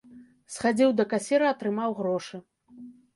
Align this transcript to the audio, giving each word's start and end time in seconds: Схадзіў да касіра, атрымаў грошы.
Схадзіў 0.53 0.95
да 1.01 1.05
касіра, 1.11 1.51
атрымаў 1.57 1.93
грошы. 1.99 2.41